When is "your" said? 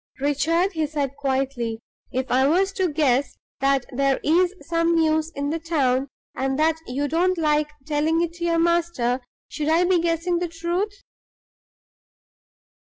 8.45-8.57